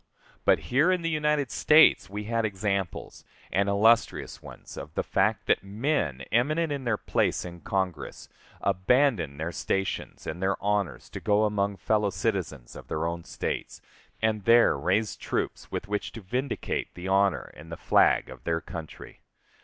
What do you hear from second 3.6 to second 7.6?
illustrious ones, of the fact that men, eminent in their place in